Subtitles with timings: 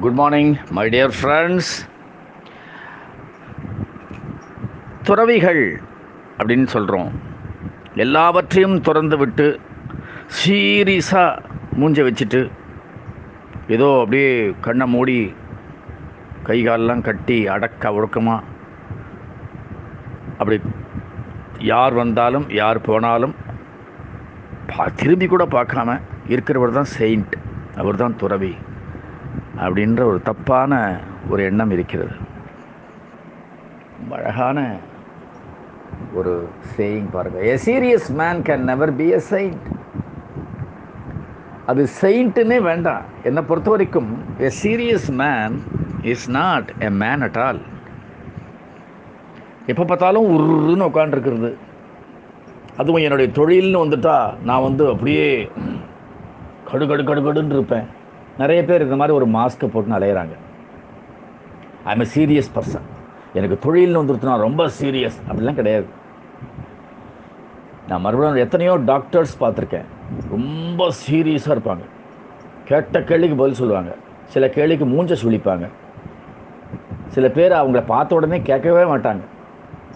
[0.00, 1.70] Good morning my dear friends
[5.02, 5.62] துறவிகள்
[6.38, 7.10] அப்படின்னு சொல்கிறோம்
[7.94, 9.46] எல்லாவற்றையும் திறந்து விட்டு
[10.40, 11.42] சீரியஸாக
[11.78, 12.40] மூஞ்ச வச்சுட்டு
[13.68, 14.30] ஏதோ அப்படியே
[14.60, 15.18] கண்ணை மூடி
[16.42, 18.46] கை காலெல்லாம் கட்டி அடக்க ஒழுக்கமாக
[20.38, 20.58] அப்படி
[21.72, 23.34] யார் வந்தாலும் யார் போனாலும்
[24.66, 27.34] பா திரும்பி கூட பார்க்காம இருக்கிறவர் தான் செயிண்ட்
[27.76, 28.52] அவர் தான் துறவி.
[29.64, 30.72] அப்படின்ற ஒரு தப்பான
[31.32, 32.14] ஒரு எண்ணம் இருக்கிறது.
[34.16, 34.58] அழகான
[36.18, 36.32] ஒரு
[36.74, 39.64] சேயிங் பாருங்கள் a serious man can never be a saint
[41.70, 43.02] அது செயிண்ட்டுன்னே வேண்டாம்.
[43.28, 44.10] என்னை பொறுத்த வரைக்கும்
[44.48, 45.56] a serious man
[46.12, 47.60] is not a man at all
[49.72, 51.50] எப்போ பார்த்தாலும் உருன்னு உட்காண்டிருக்கிறது
[52.80, 54.16] அதுவும் என்னுடைய தொழில்னு வந்துட்டா
[54.48, 55.28] நான் வந்து அப்படியே
[56.70, 57.86] கடு கடு கடு கடுன்னு இருப்பேன்.
[58.38, 60.34] நிறைய பேர் இந்த மாதிரி ஒரு மாஸ்க்கை போட்டு அலையிறாங்க.
[61.84, 62.86] ஐ எ சீரியஸ் பர்சன்
[63.32, 65.86] எனக்கு தொழில்னு வந்துருத்துனா ரொம்ப சீரியஸ் அப்படிலாம் கிடையாது.
[67.88, 69.84] நான் மறுபடியும் எத்தனையோ டாக்டர்ஸ் பார்த்துருக்கேன்.
[70.30, 71.84] ரொம்ப சீரியஸாக இருப்பாங்க.
[72.64, 73.96] கேட்ட கேள்விக்கு பதில் சொல்லுவாங்க.
[74.24, 75.68] சில கேள்விக்கு மூஞ்ச சுழிப்பாங்க.
[77.06, 79.20] சில பேர் அவங்கள பார்த்த உடனே கேட்கவே மாட்டாங்க.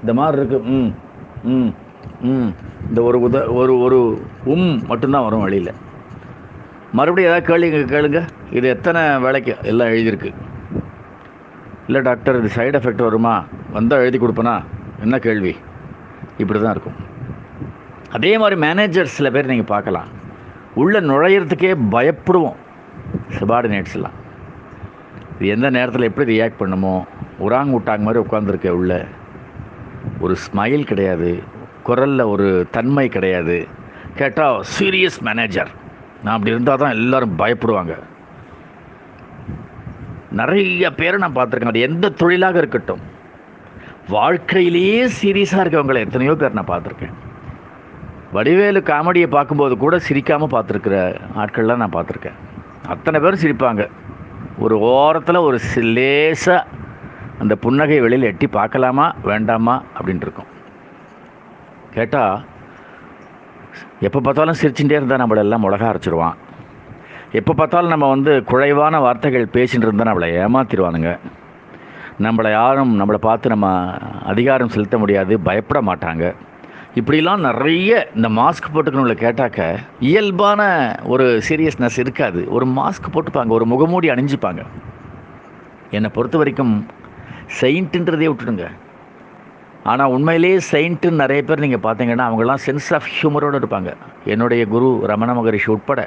[0.00, 0.92] இந்த மாதிரி இருக்குது ம்
[1.42, 1.72] ம்
[2.20, 2.54] ம்.
[2.88, 5.72] இந்த ஒரு உத ஒரு ஒரு உம் மட்டும்தான் வரும் வழியில்.
[6.92, 8.28] மறுபடியும் ஏதாவது கேள்வி கேளுங்க.
[8.50, 10.34] இது எத்தனை வேலைக்கு எல்லாம் எழுதியிருக்கு?
[11.86, 13.44] இல்லை டாக்டர் இது சைடு எஃபெக்ட் வருமா?
[13.72, 14.64] வந்தால் எழுதி கொடுப்பேனா?
[15.00, 15.56] என்ன கேள்வி?
[16.38, 17.06] இப்படி தான் இருக்கும்.
[18.10, 20.08] அதே மாதிரி மேனேஜர் சில பேர் நீங்கள் பார்க்கலாம்.
[20.74, 22.58] உள்ளே நுழையிறதுக்கே பயப்படுவோம்.
[23.38, 24.16] சபார்டினேட்ஸ்லாம்
[25.38, 27.06] இது எந்த நேரத்தில் எப்படி ரியாக்ட் பண்ணுமோ?
[27.40, 29.04] உராங் விட்டாங்க மாதிரி உட்காந்துருக்க உள்ள.
[30.20, 31.42] ஒரு ஸ்மைல் கிடையாது.
[31.82, 33.66] குரலில் ஒரு தன்மை கிடையாது.
[34.14, 35.70] கேட்டால் சீரியஸ் மேனேஜர்
[36.22, 37.94] நான் அப்படி இருந்தால் தான் எல்லோரும் பயப்படுவாங்க.
[40.40, 41.72] நிறைய பேரை நான் பார்த்துருக்கேன்.
[41.72, 43.02] அது எந்த தொழிலாக இருக்கட்டும்.
[44.16, 47.14] வாழ்க்கையிலேயே சீரியஸாக இருக்கவங்களை எத்தனையோ பேர் நான் பார்த்துருக்கேன்.
[48.36, 50.96] வடிவேலு காமெடியை பார்க்கும்போது கூட சிரிக்காமல் பார்த்துருக்குற
[51.42, 52.38] ஆட்கள்லாம் நான் பார்த்துருக்கேன்.
[52.94, 53.84] அத்தனை பேரும் சிரிப்பாங்க.
[54.64, 55.58] ஒரு ஓரத்தில் ஒரு
[55.96, 56.66] லேசாக
[57.42, 60.52] அந்த புன்னகை வெளியில் எட்டி பார்க்கலாமா வேண்டாமா அப்படின்ட்டு இருக்கும்.
[61.96, 62.44] கேட்டால்
[64.00, 66.36] எப்போ பார்த்தாலும் சிரிச்சுட்டே இருந்தால் நம்மளெல்லாம் மிளகா அரைச்சிடுவான்
[67.32, 71.18] எப்போ பார்த்தாலும் நம்ம வந்து குறைவான வார்த்தைகள் பேசிகிட்டு இருந்தால் நம்மளை ஏமாத்திடுவானுங்க
[72.20, 76.34] நம்மளை யாரும் நம்மளை பார்த்து நம்ம அதிகாரம் செலுத்த முடியாது பயப்பட மாட்டாங்க.
[76.94, 80.60] இப்படிலாம் நிறைய இந்த மாஸ்க் போட்டுக்கணும்ல கேட்டாக்க இயல்பான
[81.04, 82.40] ஒரு சீரியஸ்னஸ் இருக்காது.
[82.50, 84.62] ஒரு மாஸ்க் போட்டுப்பாங்க ஒரு முகமூடி அணிஞ்சுப்பாங்க.
[85.90, 86.86] என்னை பொறுத்த வரைக்கும்
[87.60, 88.66] செயின்ட்டுன்றதே விட்டுடுங்க.
[89.90, 93.90] ஆனால் உண்மையிலேயே செயின்ட்டுன்னு நிறைய பேர் நீங்கள் பார்த்தீங்கன்னா அவங்கெல்லாம் சென்ஸ் ஆஃப் ஹியூமரோடு இருப்பாங்க.
[94.32, 96.00] என்னுடைய குரு ரமண மகரிஷி உட்பட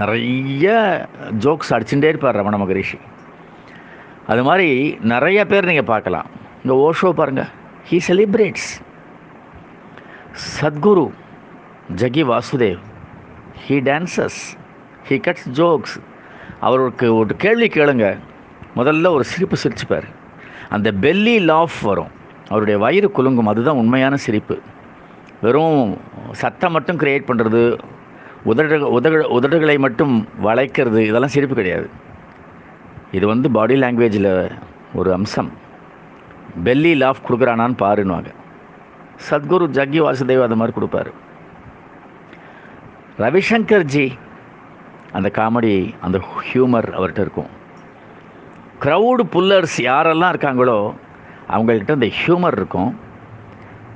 [0.00, 0.72] நிறைய
[1.44, 2.98] ஜோக்ஸ் அடிச்சுட்டே இருப்பார் ரமண மகரிஷி.
[4.32, 4.70] அது மாதிரி
[5.12, 6.28] நிறைய பேர் நீங்கள் பார்க்கலாம்.
[6.62, 7.50] இந்த ஓஷோ பாருங்கள்
[7.88, 8.70] he celebrates
[10.56, 11.06] Sadhguru
[12.02, 12.82] Jaggi Vasudev
[13.66, 14.40] he dances
[15.08, 15.96] he cuts jokes
[16.68, 18.06] அவருக்கு ஒரு கேள்வி கேளுங்க.
[18.78, 20.06] முதல்ல ஒரு சிரிப்பு சிரிச்சுப்பார்.
[20.76, 22.12] அந்த பெல்லி லாஃப் வரும்.
[22.48, 24.60] அவருடைய வயிறு குலுங்கும் அதுதான் உண்மையான சிரிப்பு.
[25.42, 25.98] வெறும்
[26.32, 27.78] சத்தம் மட்டும் க்ரியேட் பண்ணுறது
[28.44, 31.90] உதடு உதடு உதடுகளை மட்டும் வளைக்கிறது இதெல்லாம் சிரிப்பு கிடையாது.
[33.12, 34.50] இது வந்து பாடி லாங்குவேஜில்
[34.94, 35.50] ஒரு அம்சம்.
[36.64, 38.30] பெல்லி லாஃப் கொடுக்குறானான்னு பாருன்னுவாங்க.
[39.30, 41.12] சத்குரு ஜக்கி வாசுதேவ் அது மாதிரி கொடுப்பாரு.
[43.18, 44.18] ரவிசங்கர் ஜி
[45.12, 47.50] அந்த காமெடி அந்த ஹியூமர் அவர்கிட்ட இருக்கும்.
[48.80, 50.94] க்ரௌடு புல்லர்ஸ் யாரெல்லாம் இருக்காங்களோ
[51.48, 52.98] அவங்கள்ட்ட அந்த ஹியூமர் இருக்கும்.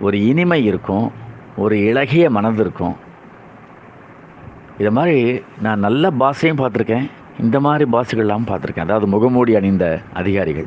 [0.00, 1.12] ஒரு இனிமை இருக்கும்.
[1.56, 2.96] ஒரு இலகிய மனது இருக்கும்.
[4.78, 7.10] இது மாதிரி நான் நல்ல பாஸையும் பார்த்துருக்கேன்.
[7.40, 8.86] இந்த மாதிரி பாஸுகள்லாம் பார்த்துருக்கேன்.
[8.88, 10.66] அதாவது முகமூடி அணிந்த அதிகாரிகள்.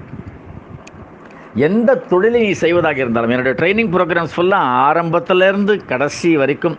[1.53, 6.77] எந்த தொழிலை நீ செய்வதாக இருந்தாலும் என்னுடைய ட்ரைனிங் ப்ரோக்ராம்ஸ் ஃபுல்லாக ஆரம்பத்துலேருந்து கடைசி வரைக்கும்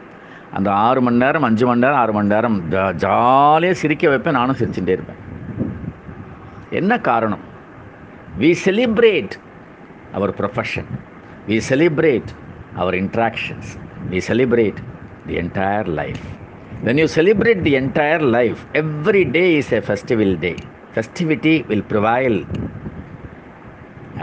[0.53, 4.33] அந்த ஆறு மணி நேரம் அஞ்சு மணி நேரம் ஆறு மணி நேரம் ஜா ஜாலியாக சிரிக்க வைப்பேன்.
[4.33, 5.21] நானும் சிரிச்சுட்டே இருப்பேன்.
[6.71, 7.39] என்ன காரணம்?
[8.39, 9.35] We celebrate
[10.16, 10.90] our profession
[11.48, 12.32] we celebrate
[12.76, 13.72] our interactions
[14.12, 14.80] we celebrate
[15.28, 16.24] the entire life
[16.84, 20.54] when you celebrate the entire life every day is a festival day
[20.94, 22.40] festivity will prevail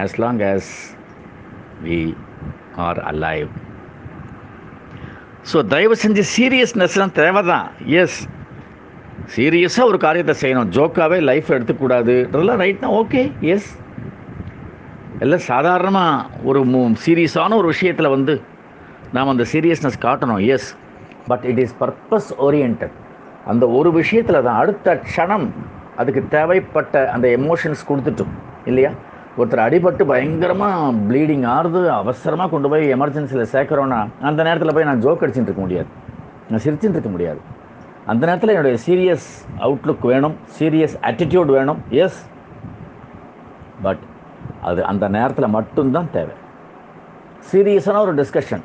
[0.05, 0.71] as long as
[1.83, 2.01] we
[2.79, 3.51] are alive
[5.43, 7.69] so தயவு செஞ்சு சீரியஸ்னஸ்லாம் தேவை தான்
[8.01, 8.19] S
[9.35, 13.23] சீரியஸாக ஒரு காரியத்தை செய்யணும் ஜோக்காகவே life எடுத்துக்கூடாதுன்றதெல்லாம் right தான் ஓகே
[13.53, 13.69] எஸ்
[15.24, 16.60] எல்லாம் சாதாரணமாக ஒரு
[17.06, 18.34] சீரியஸான ஒரு விஷயத்தில் வந்து
[19.16, 20.70] நாம் அந்த சீரியஸ்னஸ் காட்டணும் yes
[21.28, 22.86] but it is purpose orient
[23.52, 25.48] அந்த ஒரு விஷயத்தில் தான் அடுத்த க்ஷணம்
[25.96, 28.34] அதுக்கு தேவைப்பட்ட அந்த எமோஷன்ஸ் கொடுத்துட்டும்
[28.66, 28.92] இல்லையா?
[29.38, 35.24] ஒருத்தர் அடிபட்டு பயங்கரமாக ப்ளீடிங் ஆறுது அவசரமாக கொண்டு போய் எமர்ஜென்சியில் சேர்க்குறோன்னா அந்த நேரத்தில் போய் நான் ஜோக்
[35.24, 35.90] அடிச்சுட்டு இருக்க முடியாது.
[36.50, 37.40] நான் சிரிச்சுட்டு இருக்க முடியாது.
[38.12, 39.28] அந்த நேரத்தில் என்னுடைய சீரியஸ்
[39.66, 42.20] அவுட்லுக் வேணும் சீரியஸ் ஆட்டிடியூட் வேணும் எஸ்
[43.82, 44.04] பட்
[44.70, 46.36] அது அந்த நேரத்தில் மட்டும்தான் தேவை.
[47.50, 48.64] சீரியஸான ஒரு டிஸ்கஷன்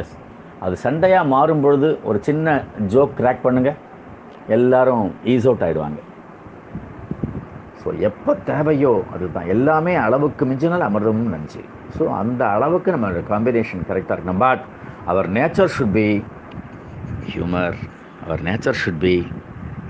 [0.00, 0.14] எஸ்
[0.64, 2.54] அது சண்டையாக மாறும் பொழுது ஒரு சின்ன
[2.92, 3.78] ஜோக் கிராக் பண்ணுங்கள்
[4.56, 6.00] எல்லாரும் ஈஸ் அவுட் ஆகிடுவாங்க
[7.82, 9.50] ஸோ எப்போ தேவையோ அதுதான்.
[9.54, 11.62] எல்லாமே அளவுக்கு மிஞ்சினால் அமிர்தமும் நஞ்சு
[11.96, 14.42] ஸோ அந்த அளவுக்கு நம்ம காம்பினேஷன் கரெக்டாக இருக்கணும்.
[14.46, 14.64] But
[15.10, 16.08] our nature should be
[17.32, 17.78] humour
[18.24, 19.16] our nature should be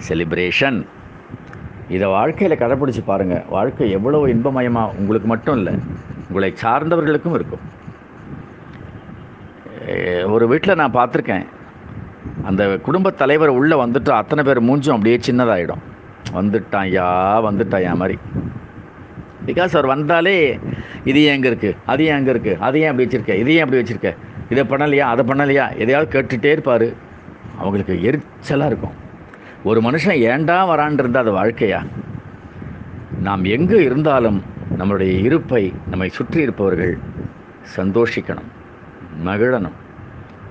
[0.08, 0.78] celebration
[1.96, 5.74] இதை வாழ்க்கையில் கடைப்பிடிச்சு பாருங்கள் வாழ்க்கை எவ்வளோ இன்பமயமாக உங்களுக்கு மட்டும் இல்லை
[6.28, 7.64] உங்களை சார்ந்தவர்களுக்கும் இருக்கும்.
[10.34, 11.46] ஒரு வீட்டில் நான் பார்த்துருக்கேன்.
[12.48, 15.84] அந்த குடும்பத் தலைவர் உள்ளே வந்துட்டு அத்தனை பேர் மூஞ்சும் அப்படியே சின்னதாகிடும்
[16.36, 17.08] வந்துட்டான் யா
[17.48, 18.16] வந்துட்டான் யா மாதிரி.
[19.48, 20.36] பிகாஸ் அவர் வந்தாலே
[21.10, 23.34] இது ஏன் எங்கே இருக்குது அது ஏன் அங்கே இருக்குது அது ஏன் அப்படி வச்சுருக்க?
[23.42, 24.10] இது ஏன் அப்படி வச்சுருக்க?
[24.52, 25.04] இதை பண்ணலையா?
[25.12, 25.64] அதை பண்ணலையா?
[25.82, 26.88] எதையாவது கேட்டுகிட்டே இருப்பார்.
[27.60, 28.96] அவங்களுக்கு எரிச்சலாக இருக்கும்.
[29.64, 31.86] ஒரு மனுஷன் ஏண்டா வரான் இருந்தால் அது வாழ்க்கையா?
[33.20, 34.42] நாம் எங்கு இருந்தாலும்
[34.78, 36.98] நம்மளுடைய இருப்பை நம்மை சுற்றி இருப்பவர்கள்
[37.76, 38.48] சந்தோஷிக்கணும்
[39.24, 39.76] மகிழணும்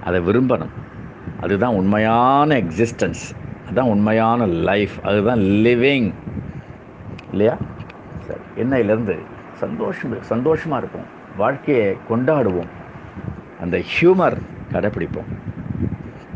[0.04, 0.74] அதை விரும்பணும்.
[1.42, 3.24] அதுதான் உண்மையான எக்ஸிஸ்டன்ஸ்
[3.65, 6.13] அதுதான் உண்மையான லைஃப் அதுதான் லிவிங்
[7.31, 7.57] இல்லையா?
[8.19, 9.19] சரி என்னையிலேருந்து
[9.53, 11.07] சந்தோஷம் சந்தோஷமாக இருப்போம்.
[11.38, 12.69] வாழ்க்கையை கொண்டாடுவோம்.
[13.62, 14.38] அந்த ஹியூமர்
[14.71, 15.31] கடைப்பிடிப்போம்.